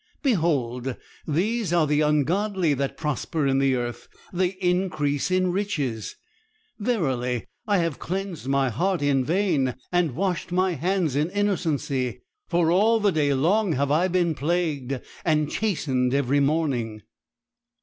[0.23, 0.95] Behold,
[1.27, 6.15] these are the ungodly that prosper in the earth; they increase in riches.
[6.79, 12.21] Verily I have cleansed my heart in vain, and washed my hands in innocency.
[12.47, 17.03] For all the day long have I been plagued, and chastened every morning.'